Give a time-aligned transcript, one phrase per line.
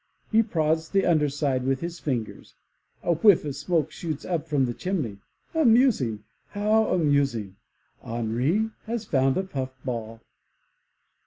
[0.31, 2.55] He prods the under side with his fingers.
[3.03, 5.19] A whiff of smoke shoots up from the chimney!
[5.53, 6.23] Amusing!
[6.47, 7.57] How amus ing!
[8.01, 10.19] Henri has found a puff ball.